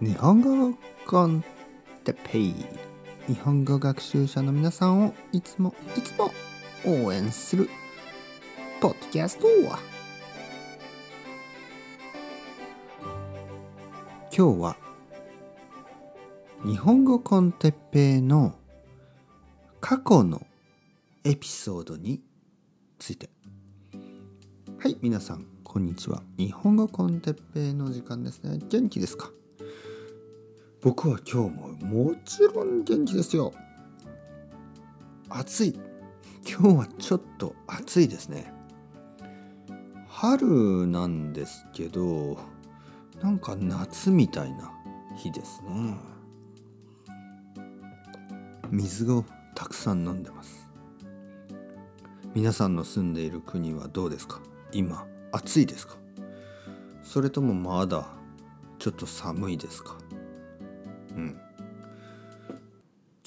[0.00, 1.44] 日本語コン
[2.04, 2.54] テペイ。
[3.26, 6.32] 日本語学習者の皆さんをいつもいつも
[6.86, 7.68] 応援する
[8.80, 9.46] ポッドキャスト
[14.34, 14.76] 今日は
[16.64, 18.54] 日本語コンテッペイの
[19.82, 20.46] 過去の
[21.24, 22.22] エピソードに
[22.98, 23.28] ついて。
[24.78, 26.22] はい皆さんこんにちは。
[26.38, 28.60] 日本語コンテッペイの時間ですね。
[28.66, 29.30] 元気ですか？
[30.82, 33.52] 僕は今日ももちろん元気ですよ。
[35.28, 35.78] 暑い。
[36.48, 38.50] 今日はちょっと暑いですね。
[40.08, 42.38] 春なんですけど
[43.22, 44.72] なんか夏みたいな
[45.18, 45.98] 日ですね。
[48.70, 50.70] 水をたくさん飲んでます。
[52.34, 54.40] 皆さんの住んでいる国はどうですか？
[54.72, 55.96] 今暑いですか？
[57.02, 58.08] それともまだ
[58.78, 59.98] ちょっと寒いですか？
[61.10, 61.40] うん。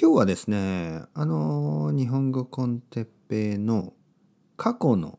[0.00, 3.92] 今日はですねあの日本語コンテッペイの
[4.56, 5.18] 過去の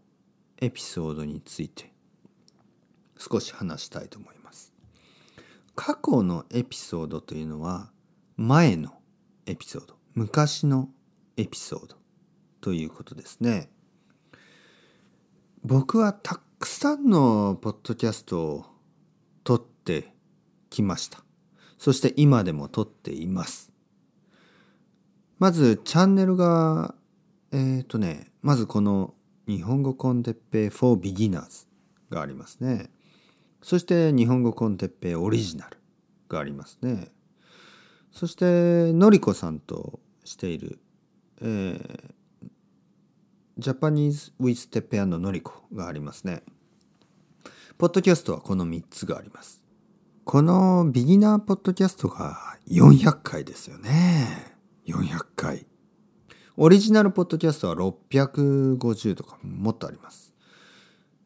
[0.59, 1.93] エピソードについて
[3.17, 4.73] 少し話したいと思います。
[5.75, 7.91] 過去のエピソードというのは
[8.37, 8.93] 前の
[9.45, 10.89] エピソード昔の
[11.37, 11.95] エピソード
[12.61, 13.69] ということですね。
[15.63, 18.65] 僕はたくさんのポッドキャストを
[19.43, 20.13] 撮って
[20.69, 21.23] きました。
[21.83, 23.73] そして今でも撮っています。
[25.37, 26.95] まずチャンネルが、
[27.51, 29.13] えっ、ー、とね、まずこの
[29.49, 31.67] 日本語コンテッペイ for beginners
[32.09, 32.89] がありますね。
[33.61, 35.77] そして日本語コンテッペイオリジナル
[36.29, 37.09] がありますね。
[38.13, 40.79] そしてのりこさんとしている、
[41.41, 41.79] えー、
[43.57, 46.43] Japanese with Teppei のりこがありますね。
[47.77, 49.62] ポッドキャストはこの3つがあります。
[50.25, 54.55] このビギナーポッドキャストが400回ですよね。
[54.87, 55.65] 400回。
[56.55, 60.33] オリジナルポッドキャストは650とかもっとあります。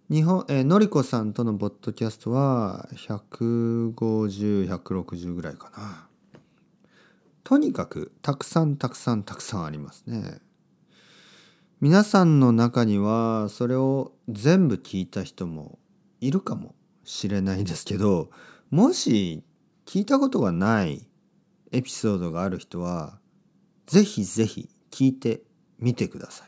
[0.09, 6.07] 日本、えー、のりこさんとのポッドキャストは150、160ぐらいかな。
[7.43, 10.39] とにかくたくさんたくさんたくさんありますね。
[11.81, 15.77] 皆さんの中にはそれを全部聞いた人も
[16.19, 18.31] いるかもしれないですけど、
[18.69, 19.43] もし
[19.85, 21.07] 聞いたことがない
[21.71, 23.19] エピソードがある人は、
[23.85, 25.41] ぜひぜひ聞いて
[25.79, 26.47] みてください。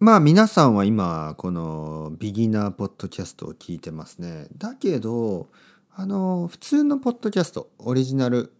[0.00, 4.46] まあ皆さんは今このビギナーポッドキャストを聞いてますね。
[4.56, 5.48] だけど、
[5.94, 8.52] あの、普通のポッドキャスト、オリジナル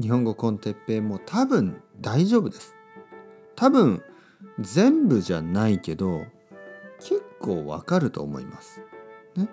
[0.00, 2.74] 日本語コンテッペイも多分大丈夫です。
[3.56, 4.02] 多分
[4.58, 6.24] 全部じゃないけど
[6.98, 8.80] 結構わかると思います。
[9.36, 9.48] ね。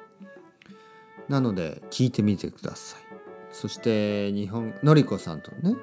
[1.28, 3.09] なので聞いてみてください。
[3.51, 5.75] そして日本のりこさんとね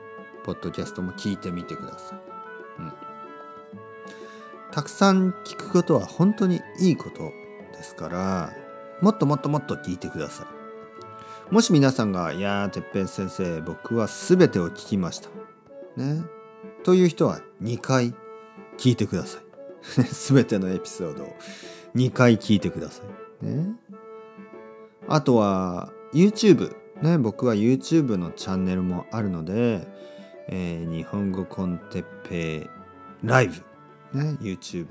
[0.44, 2.18] ポッドキャストも聞いてみてください、
[2.78, 2.92] うん、
[4.70, 7.32] たくさん聞くことは本当にいいこと
[7.76, 8.52] ですから
[9.00, 10.46] もっともっともっと聞いてください。
[11.52, 15.28] もし皆さんが「いやーてっぺん先生僕は全てを聞きました」
[15.96, 16.22] ね。
[16.82, 18.14] という人は2回
[18.78, 19.42] 聞いてください。
[20.32, 21.36] 全てのエピソードを
[21.94, 23.25] 2回聞いてください。
[23.42, 23.74] ね。
[25.08, 29.86] あとは YouTube ね僕は YouTube のチャンネルもあるので、
[30.48, 32.68] えー、日本語コンテッペ
[33.22, 33.54] イライブ。
[34.12, 34.86] ね YouTube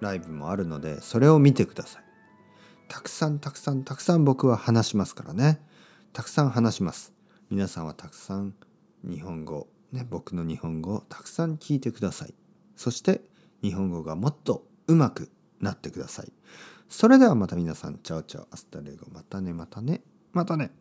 [0.00, 2.04] ライブもあるのでそれを見てください。
[2.88, 5.60] たくさんたくさんたくさん僕は話しますからね。
[6.12, 7.12] たくさん話します。
[7.50, 8.54] 皆さんはたくさん
[9.04, 9.68] 日本語。
[9.92, 12.34] ね僕の日本語をたくさん聞いてください。
[12.76, 13.20] そして
[13.62, 16.32] 日本語がもっと上手くなってください
[16.90, 20.72] それではまた皆さん、 ciao ciao、hasta luego、またね、またね、またね。